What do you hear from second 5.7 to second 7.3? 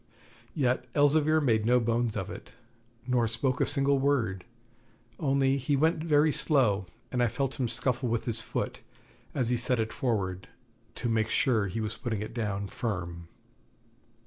went very slow, and I